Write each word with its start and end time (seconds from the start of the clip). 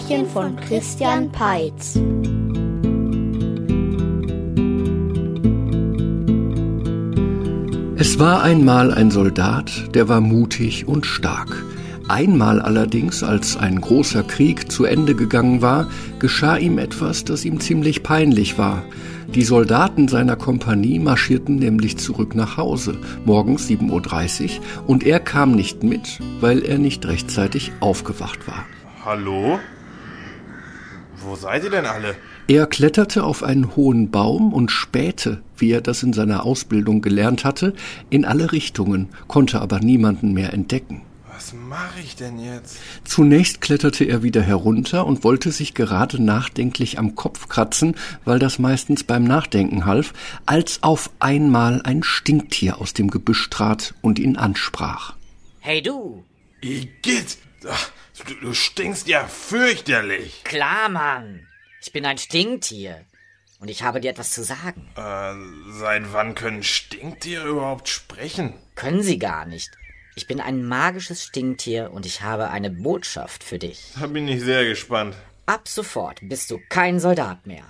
Märchen 0.00 0.26
von 0.26 0.56
Christian 0.56 1.30
Peitz. 1.30 1.98
Es 7.96 8.18
war 8.18 8.42
einmal 8.42 8.94
ein 8.94 9.10
Soldat, 9.10 9.94
der 9.94 10.08
war 10.08 10.22
mutig 10.22 10.88
und 10.88 11.04
stark. 11.04 11.64
Einmal 12.08 12.62
allerdings, 12.62 13.22
als 13.22 13.58
ein 13.58 13.80
großer 13.80 14.22
Krieg 14.22 14.72
zu 14.72 14.84
Ende 14.84 15.14
gegangen 15.14 15.60
war, 15.60 15.86
geschah 16.18 16.56
ihm 16.56 16.78
etwas, 16.78 17.24
das 17.24 17.44
ihm 17.44 17.60
ziemlich 17.60 18.02
peinlich 18.02 18.56
war. 18.56 18.82
Die 19.34 19.44
Soldaten 19.44 20.08
seiner 20.08 20.36
Kompanie 20.36 20.98
marschierten 20.98 21.56
nämlich 21.56 21.98
zurück 21.98 22.34
nach 22.34 22.56
Hause, 22.56 22.96
morgens 23.26 23.68
7.30 23.68 24.44
Uhr, 24.44 24.60
und 24.86 25.04
er 25.04 25.20
kam 25.20 25.52
nicht 25.52 25.84
mit, 25.84 26.20
weil 26.40 26.64
er 26.64 26.78
nicht 26.78 27.06
rechtzeitig 27.06 27.72
aufgewacht 27.80 28.48
war. 28.48 28.64
Hallo? 29.04 29.58
Wo 31.22 31.36
seid 31.36 31.64
ihr 31.64 31.70
denn 31.70 31.86
alle? 31.86 32.16
Er 32.48 32.66
kletterte 32.66 33.24
auf 33.24 33.42
einen 33.42 33.76
hohen 33.76 34.10
Baum 34.10 34.52
und 34.52 34.70
spähte, 34.70 35.42
wie 35.56 35.70
er 35.70 35.82
das 35.82 36.02
in 36.02 36.12
seiner 36.12 36.44
Ausbildung 36.46 37.02
gelernt 37.02 37.44
hatte, 37.44 37.74
in 38.08 38.24
alle 38.24 38.52
Richtungen, 38.52 39.08
konnte 39.28 39.60
aber 39.60 39.80
niemanden 39.80 40.32
mehr 40.32 40.52
entdecken. 40.52 41.02
Was 41.40 41.54
mache 41.54 42.00
ich 42.00 42.16
denn 42.16 42.38
jetzt? 42.38 42.76
Zunächst 43.04 43.60
kletterte 43.60 44.04
er 44.04 44.22
wieder 44.22 44.42
herunter 44.42 45.06
und 45.06 45.24
wollte 45.24 45.52
sich 45.52 45.72
gerade 45.72 46.22
nachdenklich 46.22 46.98
am 46.98 47.14
Kopf 47.14 47.48
kratzen, 47.48 47.94
weil 48.26 48.38
das 48.38 48.58
meistens 48.58 49.04
beim 49.04 49.24
Nachdenken 49.24 49.86
half, 49.86 50.12
als 50.44 50.82
auf 50.82 51.10
einmal 51.18 51.80
ein 51.82 52.02
Stinktier 52.02 52.78
aus 52.78 52.92
dem 52.92 53.10
Gebüsch 53.10 53.48
trat 53.48 53.94
und 54.02 54.18
ihn 54.18 54.36
ansprach. 54.36 55.14
Hey 55.60 55.80
du! 55.80 56.24
Igitt! 56.60 57.38
Ach, 57.66 57.90
Du, 58.26 58.34
du 58.34 58.54
stinkst 58.54 59.08
ja 59.08 59.26
fürchterlich. 59.26 60.44
Klar, 60.44 60.88
Mann. 60.88 61.46
Ich 61.80 61.92
bin 61.92 62.04
ein 62.04 62.18
Stinktier. 62.18 63.04
Und 63.60 63.68
ich 63.68 63.82
habe 63.82 64.00
dir 64.00 64.10
etwas 64.10 64.32
zu 64.32 64.42
sagen. 64.42 64.88
Äh, 64.96 65.34
seit 65.78 66.12
wann 66.12 66.34
können 66.34 66.62
Stinktiere 66.62 67.48
überhaupt 67.48 67.88
sprechen? 67.88 68.54
Können 68.74 69.02
sie 69.02 69.18
gar 69.18 69.44
nicht. 69.44 69.70
Ich 70.16 70.26
bin 70.26 70.40
ein 70.40 70.64
magisches 70.64 71.24
Stinktier 71.24 71.92
und 71.92 72.06
ich 72.06 72.22
habe 72.22 72.50
eine 72.50 72.70
Botschaft 72.70 73.44
für 73.44 73.58
dich. 73.58 73.92
Da 73.98 74.06
bin 74.06 74.28
ich 74.28 74.40
sehr 74.40 74.64
gespannt. 74.64 75.14
Ab 75.46 75.68
sofort 75.68 76.20
bist 76.22 76.50
du 76.50 76.58
kein 76.68 77.00
Soldat 77.00 77.46
mehr. 77.46 77.64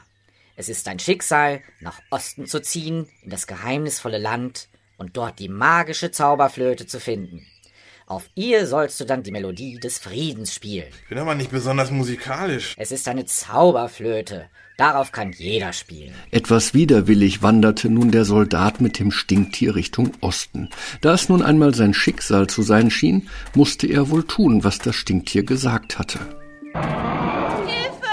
Es 0.57 0.69
ist 0.69 0.87
dein 0.87 0.99
Schicksal, 0.99 1.63
nach 1.81 2.01
Osten 2.11 2.47
zu 2.47 2.61
ziehen, 2.61 3.09
in 3.23 3.31
das 3.31 3.47
geheimnisvolle 3.47 4.19
Land 4.19 4.69
und 4.97 5.17
dort 5.17 5.39
die 5.39 5.49
magische 5.49 6.11
Zauberflöte 6.11 6.87
zu 6.87 7.01
finden. 7.01 7.47
Auf 8.11 8.29
ihr 8.35 8.67
sollst 8.67 8.99
du 8.99 9.05
dann 9.05 9.23
die 9.23 9.31
Melodie 9.31 9.79
des 9.79 10.01
Friedens 10.01 10.53
spielen. 10.53 10.89
Ich 11.05 11.09
bin 11.11 11.19
aber 11.19 11.37
nicht 11.37 11.53
besonders 11.53 11.93
musikalisch. 11.93 12.75
Es 12.77 12.91
ist 12.91 13.07
eine 13.07 13.25
Zauberflöte. 13.25 14.47
Darauf 14.77 15.13
kann 15.13 15.31
jeder 15.31 15.73
spielen. 15.73 16.13
Etwas 16.33 16.75
widerwillig 16.75 17.41
wanderte 17.41 17.89
nun 17.89 18.11
der 18.11 18.25
Soldat 18.25 18.81
mit 18.81 18.99
dem 18.99 19.13
Stinktier 19.13 19.77
Richtung 19.77 20.11
Osten. 20.23 20.71
Da 21.03 21.15
es 21.15 21.29
nun 21.29 21.41
einmal 21.41 21.73
sein 21.73 21.95
Schicksal 21.95 22.49
zu 22.49 22.63
sein 22.63 22.91
schien, 22.91 23.29
musste 23.55 23.87
er 23.87 24.11
wohl 24.11 24.25
tun, 24.25 24.65
was 24.65 24.81
das 24.81 24.97
Stinktier 24.97 25.45
gesagt 25.45 26.01
hatte. 26.01 26.19
Hilfe! 26.75 28.11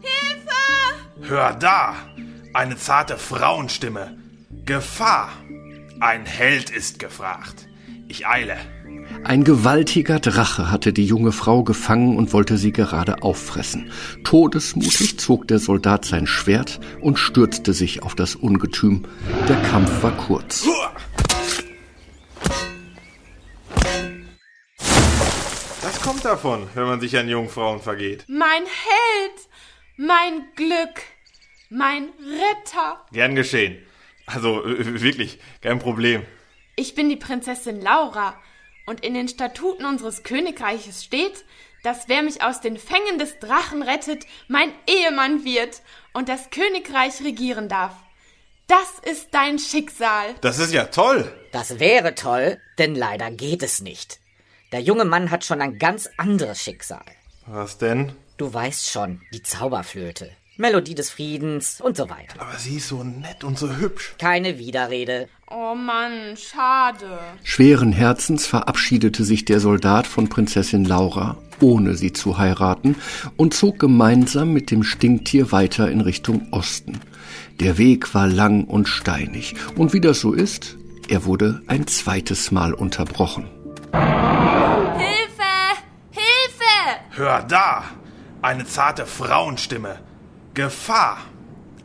Hilfe! 0.00 1.28
Hör 1.28 1.52
da! 1.52 1.94
Eine 2.54 2.78
zarte 2.78 3.18
Frauenstimme. 3.18 4.16
Gefahr! 4.64 5.28
Ein 6.00 6.24
Held 6.24 6.70
ist 6.70 6.98
gefragt. 6.98 7.68
Ich 8.08 8.26
eile. 8.26 8.56
Ein 9.26 9.42
gewaltiger 9.42 10.20
Drache 10.20 10.70
hatte 10.70 10.92
die 10.92 11.04
junge 11.04 11.32
Frau 11.32 11.64
gefangen 11.64 12.16
und 12.16 12.32
wollte 12.32 12.56
sie 12.56 12.70
gerade 12.70 13.24
auffressen. 13.24 13.90
Todesmutig 14.22 15.18
zog 15.18 15.48
der 15.48 15.58
Soldat 15.58 16.04
sein 16.04 16.28
Schwert 16.28 16.78
und 17.00 17.18
stürzte 17.18 17.72
sich 17.72 18.04
auf 18.04 18.14
das 18.14 18.36
Ungetüm. 18.36 19.04
Der 19.48 19.56
Kampf 19.62 20.00
war 20.04 20.16
kurz. 20.16 20.64
Das 25.82 26.00
kommt 26.02 26.24
davon, 26.24 26.68
wenn 26.74 26.84
man 26.84 27.00
sich 27.00 27.18
an 27.18 27.28
Jungfrauen 27.28 27.80
vergeht. 27.80 28.24
Mein 28.28 28.62
Held! 28.62 29.48
Mein 29.96 30.44
Glück! 30.54 31.02
Mein 31.68 32.10
Retter! 32.20 33.04
Gern 33.10 33.34
geschehen. 33.34 33.76
Also 34.24 34.64
äh, 34.64 35.02
wirklich, 35.02 35.40
kein 35.62 35.80
Problem. 35.80 36.22
Ich 36.76 36.94
bin 36.94 37.08
die 37.08 37.16
Prinzessin 37.16 37.80
Laura 37.80 38.36
und 38.86 39.04
in 39.04 39.14
den 39.14 39.28
Statuten 39.28 39.84
unseres 39.84 40.22
Königreiches 40.22 41.04
steht, 41.04 41.44
dass 41.82 42.08
wer 42.08 42.22
mich 42.22 42.42
aus 42.42 42.60
den 42.60 42.78
Fängen 42.78 43.18
des 43.18 43.38
Drachen 43.38 43.82
rettet, 43.82 44.24
mein 44.48 44.72
Ehemann 44.86 45.44
wird 45.44 45.82
und 46.14 46.28
das 46.28 46.50
Königreich 46.50 47.22
regieren 47.22 47.68
darf. 47.68 47.94
Das 48.66 48.98
ist 49.04 49.28
dein 49.32 49.58
Schicksal. 49.58 50.34
Das 50.40 50.58
ist 50.58 50.72
ja 50.72 50.86
toll. 50.86 51.32
Das 51.52 51.78
wäre 51.78 52.14
toll, 52.16 52.60
denn 52.78 52.96
leider 52.96 53.30
geht 53.30 53.62
es 53.62 53.80
nicht. 53.80 54.18
Der 54.72 54.80
junge 54.80 55.04
Mann 55.04 55.30
hat 55.30 55.44
schon 55.44 55.62
ein 55.62 55.78
ganz 55.78 56.08
anderes 56.16 56.60
Schicksal. 56.60 57.04
Was 57.46 57.78
denn? 57.78 58.12
Du 58.36 58.52
weißt 58.52 58.90
schon, 58.90 59.22
die 59.32 59.42
Zauberflöte. 59.42 60.32
Melodie 60.56 60.94
des 60.94 61.10
Friedens 61.10 61.80
und 61.80 61.96
so 61.96 62.08
weiter. 62.08 62.40
Aber 62.40 62.56
sie 62.58 62.76
ist 62.76 62.88
so 62.88 63.04
nett 63.04 63.44
und 63.44 63.58
so 63.58 63.76
hübsch. 63.76 64.14
Keine 64.18 64.58
Widerrede. 64.58 65.28
Oh 65.50 65.74
Mann, 65.74 66.36
schade. 66.36 67.18
Schweren 67.44 67.92
Herzens 67.92 68.46
verabschiedete 68.46 69.24
sich 69.24 69.44
der 69.44 69.60
Soldat 69.60 70.06
von 70.06 70.28
Prinzessin 70.28 70.84
Laura, 70.84 71.36
ohne 71.60 71.94
sie 71.94 72.12
zu 72.12 72.38
heiraten, 72.38 72.96
und 73.36 73.54
zog 73.54 73.78
gemeinsam 73.78 74.52
mit 74.52 74.70
dem 74.70 74.82
Stinktier 74.82 75.52
weiter 75.52 75.90
in 75.90 76.00
Richtung 76.00 76.48
Osten. 76.52 77.00
Der 77.60 77.78
Weg 77.78 78.14
war 78.14 78.26
lang 78.26 78.64
und 78.64 78.88
steinig, 78.88 79.54
und 79.76 79.92
wie 79.92 80.00
das 80.00 80.20
so 80.20 80.32
ist, 80.32 80.76
er 81.08 81.24
wurde 81.24 81.62
ein 81.66 81.86
zweites 81.86 82.50
Mal 82.50 82.74
unterbrochen. 82.74 83.48
Hilfe! 83.92 85.42
Hilfe! 86.10 87.00
Hör 87.10 87.42
da! 87.42 87.84
Eine 88.42 88.66
zarte 88.66 89.06
Frauenstimme. 89.06 90.00
Gefahr! 90.56 91.18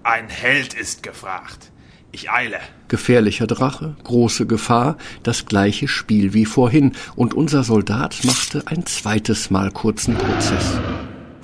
Ein 0.01 0.29
Held 0.29 0.73
ist 0.73 1.03
gefragt. 1.03 1.73
Ich 2.13 2.31
eile. 2.31 2.57
Gefährlicher 2.87 3.45
Drache, 3.45 3.97
große 4.05 4.47
Gefahr, 4.47 4.97
das 5.23 5.45
gleiche 5.45 5.89
Spiel 5.89 6.33
wie 6.33 6.45
vorhin, 6.45 6.93
und 7.17 7.33
unser 7.33 7.63
Soldat 7.63 8.23
machte 8.23 8.63
ein 8.67 8.85
zweites 8.85 9.49
Mal 9.49 9.71
kurzen 9.71 10.17
Prozess. 10.17 10.79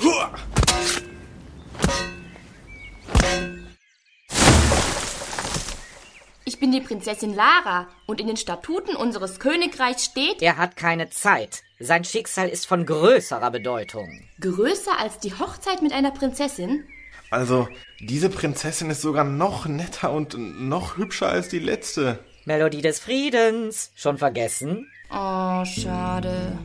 Hua! 0.01 0.31
Ich 6.45 6.61
bin 6.61 6.71
die 6.71 6.79
Prinzessin 6.79 7.35
Lara 7.35 7.89
und 8.05 8.21
in 8.21 8.27
den 8.27 8.37
Statuten 8.37 8.95
unseres 8.95 9.41
Königreichs 9.41 10.05
steht, 10.05 10.41
Er 10.41 10.55
hat 10.55 10.77
keine 10.77 11.09
Zeit. 11.09 11.63
Sein 11.77 12.05
Schicksal 12.05 12.47
ist 12.47 12.65
von 12.67 12.85
größerer 12.85 13.51
Bedeutung. 13.51 14.07
größer 14.39 14.97
als 14.97 15.19
die 15.19 15.33
Hochzeit 15.33 15.81
mit 15.81 15.91
einer 15.91 16.11
Prinzessin. 16.11 16.85
Also, 17.29 17.67
diese 17.99 18.29
Prinzessin 18.29 18.89
ist 18.89 19.01
sogar 19.01 19.23
noch 19.23 19.65
netter 19.65 20.11
und 20.11 20.37
noch 20.37 20.97
hübscher 20.97 21.29
als 21.29 21.49
die 21.49 21.59
letzte. 21.59 22.19
Melodie 22.45 22.81
des 22.81 22.99
Friedens. 22.99 23.91
Schon 23.95 24.17
vergessen? 24.17 24.87
Oh, 25.09 25.65
schade. 25.65 26.57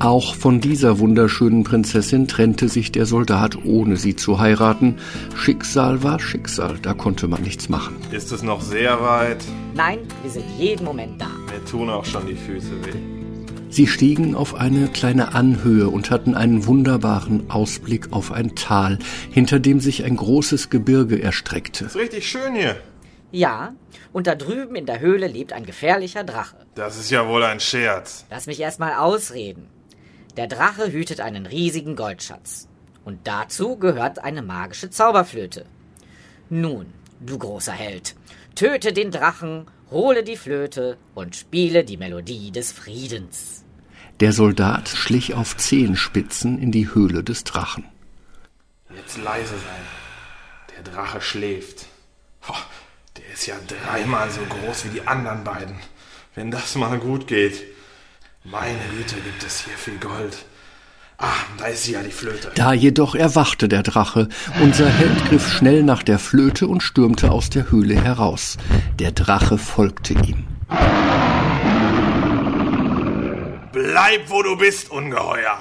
Auch 0.00 0.34
von 0.34 0.62
dieser 0.62 0.98
wunderschönen 0.98 1.62
Prinzessin 1.62 2.26
trennte 2.26 2.68
sich 2.70 2.90
der 2.90 3.04
Soldat, 3.04 3.64
ohne 3.64 3.96
sie 3.96 4.16
zu 4.16 4.40
heiraten. 4.40 4.96
Schicksal 5.36 6.02
war 6.02 6.18
Schicksal, 6.18 6.78
da 6.80 6.94
konnte 6.94 7.28
man 7.28 7.42
nichts 7.42 7.68
machen. 7.68 7.96
Ist 8.10 8.32
es 8.32 8.42
noch 8.42 8.62
sehr 8.62 9.02
weit? 9.02 9.44
Nein, 9.74 9.98
wir 10.22 10.30
sind 10.30 10.46
jeden 10.58 10.84
Moment 10.84 11.20
da. 11.20 11.28
Mir 11.52 11.62
tun 11.70 11.90
auch 11.90 12.06
schon 12.06 12.26
die 12.26 12.34
Füße 12.34 12.82
weh. 12.86 13.19
Sie 13.70 13.86
stiegen 13.86 14.34
auf 14.34 14.54
eine 14.54 14.88
kleine 14.88 15.32
Anhöhe 15.32 15.88
und 15.88 16.10
hatten 16.10 16.34
einen 16.34 16.66
wunderbaren 16.66 17.50
Ausblick 17.50 18.12
auf 18.12 18.32
ein 18.32 18.56
Tal, 18.56 18.98
hinter 19.30 19.60
dem 19.60 19.78
sich 19.78 20.04
ein 20.04 20.16
großes 20.16 20.70
Gebirge 20.70 21.22
erstreckte. 21.22 21.84
Ist 21.84 21.96
richtig 21.96 22.28
schön 22.28 22.56
hier. 22.56 22.76
Ja, 23.30 23.74
und 24.12 24.26
da 24.26 24.34
drüben 24.34 24.74
in 24.74 24.86
der 24.86 24.98
Höhle 24.98 25.28
lebt 25.28 25.52
ein 25.52 25.64
gefährlicher 25.64 26.24
Drache. 26.24 26.56
Das 26.74 26.98
ist 26.98 27.12
ja 27.12 27.28
wohl 27.28 27.44
ein 27.44 27.60
Scherz. 27.60 28.26
Lass 28.28 28.48
mich 28.48 28.58
erstmal 28.58 28.94
ausreden. 28.94 29.68
Der 30.36 30.48
Drache 30.48 30.90
hütet 30.90 31.20
einen 31.20 31.46
riesigen 31.46 31.94
Goldschatz. 31.94 32.66
Und 33.04 33.20
dazu 33.24 33.76
gehört 33.76 34.18
eine 34.18 34.42
magische 34.42 34.90
Zauberflöte. 34.90 35.64
Nun, 36.48 36.86
du 37.20 37.38
großer 37.38 37.72
Held, 37.72 38.16
töte 38.54 38.92
den 38.92 39.10
Drachen, 39.10 39.66
hole 39.90 40.22
die 40.22 40.36
Flöte 40.36 40.98
und 41.14 41.36
spiele 41.36 41.84
die 41.84 41.96
Melodie 41.96 42.50
des 42.50 42.72
Friedens. 42.72 43.64
Der 44.20 44.32
Soldat 44.32 44.88
schlich 44.88 45.34
auf 45.34 45.56
Zehenspitzen 45.56 46.58
in 46.58 46.72
die 46.72 46.92
Höhle 46.94 47.24
des 47.24 47.44
Drachen. 47.44 47.84
Jetzt 48.94 49.16
leise 49.18 49.54
sein. 49.54 49.86
Der 50.76 50.92
Drache 50.92 51.20
schläft. 51.20 51.86
Ho, 52.48 52.54
der 53.16 53.32
ist 53.32 53.46
ja 53.46 53.56
dreimal 53.66 54.30
so 54.30 54.40
groß 54.42 54.84
wie 54.84 54.90
die 54.90 55.06
anderen 55.06 55.44
beiden. 55.44 55.76
Wenn 56.34 56.50
das 56.50 56.74
mal 56.74 56.98
gut 56.98 57.26
geht. 57.26 57.64
Meine 58.44 58.80
Güte, 58.96 59.16
gibt 59.16 59.42
es 59.42 59.64
hier 59.64 59.74
viel 59.74 59.98
Gold. 59.98 60.44
Ah, 61.22 61.34
da 61.58 61.66
ist 61.66 61.84
sie 61.84 61.92
ja, 61.92 62.02
die 62.02 62.10
Flöte. 62.10 62.50
Da 62.54 62.72
jedoch 62.72 63.14
erwachte 63.14 63.68
der 63.68 63.82
Drache. 63.82 64.28
Unser 64.62 64.88
Held 64.88 65.26
griff 65.26 65.52
schnell 65.52 65.82
nach 65.82 66.02
der 66.02 66.18
Flöte 66.18 66.66
und 66.66 66.82
stürmte 66.82 67.30
aus 67.30 67.50
der 67.50 67.70
Höhle 67.70 67.94
heraus. 67.94 68.56
Der 68.98 69.12
Drache 69.12 69.58
folgte 69.58 70.14
ihm. 70.14 70.44
Bleib, 73.72 74.30
wo 74.30 74.42
du 74.42 74.56
bist, 74.56 74.90
Ungeheuer. 74.90 75.58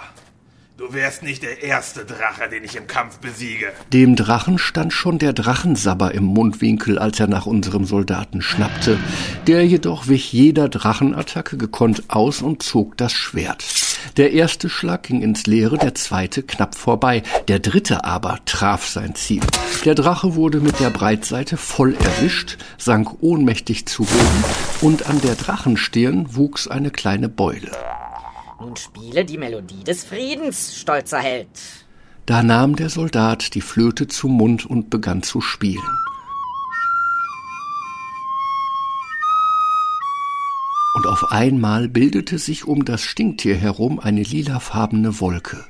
Du 0.77 0.93
wärst 0.93 1.23
nicht 1.23 1.43
der 1.43 1.61
erste 1.61 2.05
Drache, 2.05 2.47
den 2.47 2.63
ich 2.63 2.77
im 2.77 2.87
Kampf 2.87 3.17
besiege. 3.17 3.73
Dem 3.91 4.15
Drachen 4.15 4.57
stand 4.59 4.93
schon 4.93 5.19
der 5.19 5.33
Drachensabber 5.33 6.13
im 6.13 6.23
Mundwinkel, 6.23 6.97
als 6.97 7.19
er 7.19 7.27
nach 7.27 7.45
unserem 7.45 7.83
Soldaten 7.83 8.41
schnappte. 8.41 8.97
Der 9.45 9.65
jedoch 9.65 10.07
wich 10.07 10.31
jeder 10.31 10.69
Drachenattacke 10.69 11.57
gekonnt 11.57 12.03
aus 12.07 12.41
und 12.41 12.63
zog 12.63 12.95
das 12.95 13.11
Schwert. 13.11 13.88
Der 14.17 14.31
erste 14.31 14.69
Schlag 14.69 15.03
ging 15.03 15.21
ins 15.21 15.47
Leere, 15.47 15.77
der 15.77 15.95
zweite 15.95 16.43
knapp 16.43 16.75
vorbei. 16.75 17.23
Der 17.47 17.59
dritte 17.59 18.05
aber 18.05 18.39
traf 18.45 18.87
sein 18.87 19.15
Ziel. 19.15 19.41
Der 19.85 19.95
Drache 19.95 20.35
wurde 20.35 20.59
mit 20.59 20.79
der 20.79 20.89
Breitseite 20.89 21.57
voll 21.57 21.95
erwischt, 21.95 22.57
sank 22.77 23.21
ohnmächtig 23.21 23.85
zu 23.85 24.03
Boden 24.03 24.43
und 24.81 25.09
an 25.09 25.21
der 25.21 25.35
Drachenstirn 25.35 26.35
wuchs 26.35 26.67
eine 26.67 26.91
kleine 26.91 27.29
Beule. 27.29 27.71
Nun 28.59 28.75
spiele 28.75 29.23
die 29.23 29.37
Melodie 29.37 29.83
des 29.83 30.03
Friedens, 30.03 30.75
stolzer 30.75 31.19
Held. 31.19 31.47
Da 32.25 32.43
nahm 32.43 32.75
der 32.75 32.89
Soldat 32.89 33.55
die 33.55 33.61
Flöte 33.61 34.07
zum 34.07 34.33
Mund 34.33 34.65
und 34.65 34.89
begann 34.89 35.23
zu 35.23 35.41
spielen. 35.41 35.81
Und 40.99 41.07
auf 41.07 41.31
einmal 41.31 41.87
bildete 41.87 42.37
sich 42.37 42.65
um 42.65 42.83
das 42.83 43.01
Stinktier 43.01 43.55
herum 43.55 44.01
eine 44.01 44.21
lilafarbene 44.21 45.21
Wolke. 45.21 45.65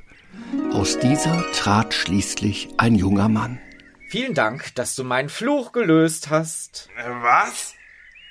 Aus 0.72 0.98
dieser 0.98 1.48
trat 1.52 1.94
schließlich 1.94 2.70
ein 2.78 2.96
junger 2.96 3.28
Mann. 3.28 3.60
Vielen 4.08 4.34
Dank, 4.34 4.74
dass 4.74 4.96
du 4.96 5.04
meinen 5.04 5.28
Fluch 5.28 5.70
gelöst 5.70 6.30
hast. 6.30 6.88
Äh, 6.98 7.08
was? 7.22 7.74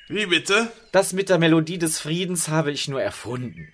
Wie 0.10 0.26
bitte? 0.26 0.74
Das 0.92 1.14
mit 1.14 1.30
der 1.30 1.40
Melodie 1.40 1.78
des 1.78 2.02
Friedens 2.02 2.50
habe 2.50 2.74
ich 2.74 2.90
nur 2.90 3.02
erfunden. 3.02 3.70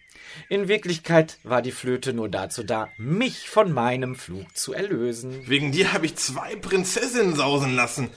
In 0.47 0.67
Wirklichkeit 0.67 1.39
war 1.41 1.63
die 1.63 1.71
Flöte 1.71 2.13
nur 2.13 2.29
dazu 2.29 2.61
da, 2.61 2.89
mich 2.99 3.49
von 3.49 3.71
meinem 3.71 4.13
Flug 4.13 4.55
zu 4.55 4.71
erlösen. 4.71 5.47
Wegen 5.47 5.71
dir 5.71 5.93
habe 5.93 6.05
ich 6.05 6.15
zwei 6.17 6.55
Prinzessinnen 6.57 7.35
sausen 7.35 7.75
lassen. 7.75 8.11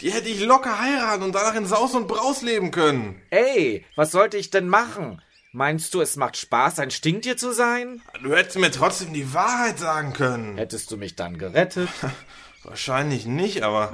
Die 0.00 0.12
hätte 0.12 0.30
ich 0.30 0.40
locker 0.40 0.80
heiraten 0.80 1.24
und 1.24 1.34
danach 1.34 1.54
in 1.54 1.66
Saus 1.66 1.94
und 1.94 2.08
Braus 2.08 2.40
leben 2.40 2.70
können. 2.70 3.20
Ey, 3.28 3.84
was 3.96 4.12
sollte 4.12 4.38
ich 4.38 4.48
denn 4.48 4.66
machen? 4.66 5.20
Meinst 5.52 5.92
du, 5.92 6.00
es 6.00 6.16
macht 6.16 6.38
Spaß, 6.38 6.78
ein 6.78 6.90
Stinktier 6.90 7.36
zu 7.36 7.52
sein? 7.52 8.00
Du 8.22 8.34
hättest 8.34 8.58
mir 8.58 8.70
trotzdem 8.70 9.12
die 9.12 9.34
Wahrheit 9.34 9.78
sagen 9.78 10.14
können. 10.14 10.56
Hättest 10.56 10.90
du 10.90 10.96
mich 10.96 11.16
dann 11.16 11.36
gerettet? 11.36 11.90
Wahrscheinlich 12.62 13.26
nicht, 13.26 13.62
aber. 13.62 13.90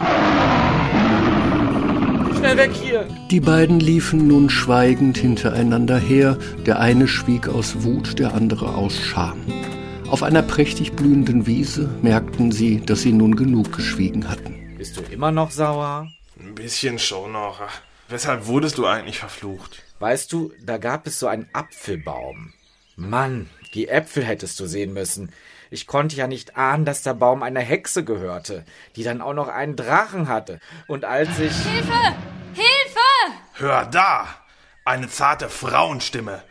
Schnell 2.36 2.56
weg 2.56 2.70
hier! 2.72 3.08
Die 3.30 3.40
beiden 3.40 3.80
liefen 3.80 4.28
nun 4.28 4.48
schweigend 4.48 5.18
hintereinander 5.18 5.98
her, 5.98 6.38
der 6.66 6.78
eine 6.78 7.08
schwieg 7.08 7.48
aus 7.48 7.82
Wut, 7.82 8.20
der 8.20 8.34
andere 8.34 8.74
aus 8.74 9.00
Scham. 9.00 9.40
Auf 10.08 10.22
einer 10.22 10.42
prächtig 10.42 10.92
blühenden 10.92 11.46
Wiese 11.46 11.88
merkten 12.02 12.52
sie, 12.52 12.80
dass 12.80 13.02
sie 13.02 13.12
nun 13.12 13.34
genug 13.34 13.72
geschwiegen 13.72 14.28
hatten. 14.28 14.55
Bist 14.86 14.98
du 14.98 15.12
immer 15.12 15.32
noch 15.32 15.50
sauer? 15.50 16.12
Ein 16.38 16.54
bisschen 16.54 17.00
schon 17.00 17.32
noch. 17.32 17.60
Weshalb 18.06 18.46
wurdest 18.46 18.78
du 18.78 18.86
eigentlich 18.86 19.18
verflucht? 19.18 19.82
Weißt 19.98 20.32
du, 20.32 20.52
da 20.60 20.78
gab 20.78 21.08
es 21.08 21.18
so 21.18 21.26
einen 21.26 21.48
Apfelbaum. 21.52 22.52
Mann, 22.94 23.50
die 23.74 23.88
Äpfel 23.88 24.24
hättest 24.24 24.60
du 24.60 24.66
sehen 24.68 24.92
müssen. 24.92 25.32
Ich 25.70 25.88
konnte 25.88 26.14
ja 26.14 26.28
nicht 26.28 26.56
ahnen, 26.56 26.84
dass 26.84 27.02
der 27.02 27.14
Baum 27.14 27.42
einer 27.42 27.62
Hexe 27.62 28.04
gehörte, 28.04 28.64
die 28.94 29.02
dann 29.02 29.20
auch 29.20 29.34
noch 29.34 29.48
einen 29.48 29.74
Drachen 29.74 30.28
hatte. 30.28 30.60
Und 30.86 31.04
als 31.04 31.30
ich. 31.40 31.56
Hilfe! 31.56 32.14
Hilfe! 32.54 33.34
Hör 33.54 33.86
da! 33.86 34.28
Eine 34.84 35.08
zarte 35.08 35.48
Frauenstimme. 35.48 36.44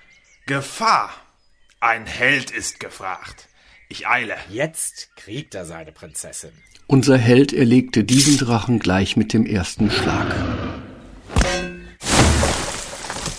Gefahr! 0.45 1.09
Ein 1.79 2.05
Held 2.05 2.51
ist 2.51 2.81
gefragt. 2.81 3.47
Ich 3.89 4.07
eile. 4.07 4.35
Jetzt 4.49 5.15
kriegt 5.15 5.55
er 5.55 5.65
seine 5.65 5.91
Prinzessin. 5.91 6.51
Unser 6.87 7.17
Held 7.17 7.53
erlegte 7.53 8.03
diesen 8.03 8.37
Drachen 8.37 8.79
gleich 8.79 9.15
mit 9.17 9.33
dem 9.33 9.45
ersten 9.45 9.89
Schlag. 9.91 10.27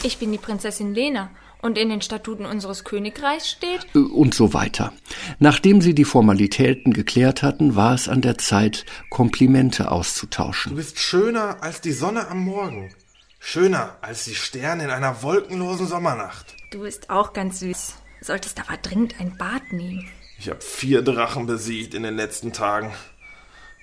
Ich 0.03 0.19
bin 0.19 0.31
die 0.31 0.39
Prinzessin 0.39 0.95
Lena 0.95 1.31
und 1.63 1.79
in 1.79 1.89
den 1.89 2.01
Statuten 2.01 2.47
unseres 2.47 2.85
Königreichs 2.85 3.49
steht. 3.51 3.87
Äh, 3.95 3.99
Und 3.99 4.35
so 4.35 4.53
weiter. 4.55 4.93
Nachdem 5.41 5.81
sie 5.81 5.95
die 5.95 6.05
Formalitäten 6.05 6.93
geklärt 6.93 7.43
hatten, 7.43 7.75
war 7.75 7.95
es 7.95 8.09
an 8.09 8.21
der 8.23 8.39
Zeit, 8.39 8.85
Komplimente 9.11 9.85
Du 9.85 9.89
auszutauschen. 9.91 10.77
bist 10.77 10.99
schöner 10.99 11.63
als 11.63 11.81
die 11.81 11.93
Sonne 11.93 12.29
am 12.29 12.41
Morgen. 12.45 12.95
Schöner 13.41 13.97
als 14.01 14.25
die 14.25 14.35
Sterne 14.35 14.85
in 14.85 14.91
einer 14.91 15.23
wolkenlosen 15.23 15.87
Sommernacht. 15.89 16.55
Du 16.71 16.81
bist 16.83 17.11
auch 17.11 17.33
ganz 17.33 17.61
süß. 17.61 17.95
Solltest 18.21 18.61
aber 18.61 18.77
dringend 18.79 19.21
ein 19.21 19.37
Bad 19.37 19.73
nehmen. 19.73 20.09
Ich 20.39 20.49
habe 20.51 20.61
vier 20.61 21.03
Drachen 21.03 21.47
besiegt 21.47 21.95
in 21.95 22.03
den 22.03 22.17
letzten 22.17 22.53
Tagen. 22.53 22.93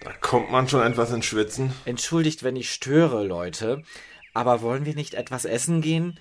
Da 0.01 0.11
kommt 0.21 0.51
man 0.51 0.67
schon 0.67 0.81
etwas 0.85 1.11
ins 1.11 1.25
Schwitzen. 1.25 1.73
Entschuldigt, 1.85 2.44
wenn 2.44 2.55
ich 2.55 2.71
störe, 2.71 3.23
Leute. 3.23 3.83
Aber 4.33 4.61
wollen 4.61 4.85
wir 4.85 4.95
nicht 4.95 5.13
etwas 5.13 5.45
essen 5.45 5.81
gehen? 5.81 6.19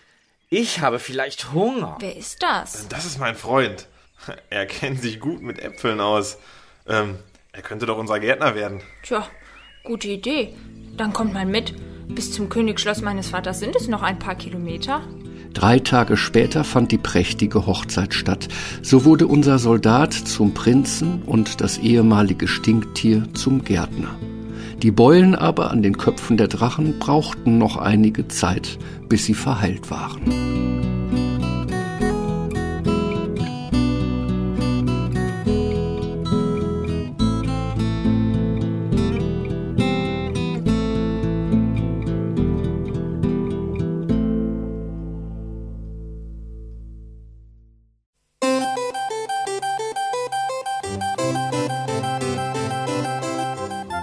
Ich 0.51 0.81
habe 0.81 0.99
vielleicht 0.99 1.53
Hunger. 1.53 1.97
Wer 2.01 2.17
ist 2.17 2.43
das? 2.43 2.87
Das 2.89 3.05
ist 3.05 3.19
mein 3.19 3.35
Freund. 3.35 3.89
Er 4.51 4.67
kennt 4.67 5.01
sich 5.03 5.19
gut 5.19 5.43
mit 5.43 5.59
Äpfeln 5.59 6.01
aus. 6.01 6.39
Ähm, 6.87 7.19
er 7.53 7.63
könnte 7.63 7.87
doch 7.87 7.99
unser 7.99 8.21
Gärtner 8.21 8.55
werden. 8.55 8.83
Tja, 9.03 9.27
gute 9.83 10.09
Idee. 10.09 10.55
Dann 10.97 11.13
kommt 11.13 11.33
mal 11.33 11.47
mit. 11.47 11.75
Bis 12.09 12.33
zum 12.33 12.49
Königsschloss 12.49 13.01
meines 13.01 13.31
Vaters 13.31 13.61
sind 13.61 13.75
es 13.75 13.89
noch 13.89 14.03
ein 14.03 14.19
paar 14.19 14.35
Kilometer. 14.35 15.03
Drei 15.55 15.79
Tage 15.79 16.17
später 16.17 16.65
fand 16.65 16.93
die 16.93 16.99
prächtige 16.99 17.67
Hochzeit 17.67 18.15
statt. 18.15 18.49
So 18.83 19.05
wurde 19.05 19.27
unser 19.27 19.59
Soldat 19.59 20.13
zum 20.15 20.55
Prinzen 20.55 21.23
und 21.27 21.61
das 21.61 21.79
ehemalige 21.79 22.49
Stinktier 22.49 23.25
zum 23.35 23.65
Gärtner. 23.65 24.15
Die 24.83 24.91
Beulen 24.91 25.35
aber 25.35 25.71
an 25.71 25.83
den 25.83 25.97
Köpfen 25.97 26.37
der 26.37 26.49
Drachen 26.49 26.99
brauchten 26.99 27.59
noch 27.59 27.77
einige 27.77 28.27
Zeit, 28.29 28.79
bis 29.09 29.27
sie 29.27 29.35
verheilt 29.35 29.91
waren. 29.91 30.72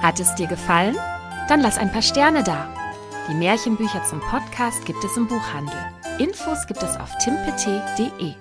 Hat 0.10 0.20
es 0.20 0.34
dir 0.34 0.48
gefallen? 0.48 0.98
Dann 1.50 1.62
lass 1.62 1.78
ein 1.78 1.92
paar 1.92 2.02
Sterne 2.02 2.42
da. 2.42 2.68
Die 3.30 3.36
Märchenbücher 3.36 4.04
zum 4.06 4.20
Podcast 4.22 4.84
gibt 4.86 5.04
es 5.04 5.16
im 5.16 5.28
Buchhandel. 5.28 5.78
Infos 6.18 6.66
gibt 6.66 6.82
es 6.82 6.98
auf 6.98 7.16
timpet.de. 7.20 8.34